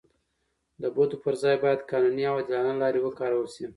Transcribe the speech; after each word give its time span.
د 0.81 0.83
بدو 0.95 1.17
پر 1.23 1.33
ځای 1.41 1.55
باید 1.63 1.85
قانوني 1.91 2.23
او 2.29 2.35
عادلانه 2.39 2.73
لارې 2.81 2.99
وکارول 3.03 3.47
سي. 3.55 3.65